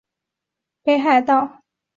[0.03, 1.61] 出身于北海道。